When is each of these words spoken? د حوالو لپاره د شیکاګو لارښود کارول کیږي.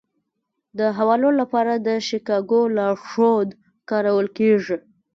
د 0.77 0.79
حوالو 0.97 1.29
لپاره 1.39 1.73
د 1.87 1.89
شیکاګو 2.07 2.61
لارښود 2.75 3.49
کارول 3.89 4.27
کیږي. 4.37 4.77